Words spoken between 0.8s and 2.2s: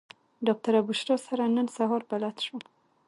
بشرا سره نن سهار